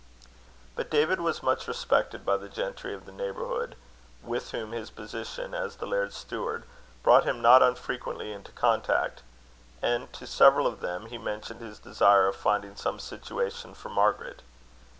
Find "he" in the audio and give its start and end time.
11.05-11.19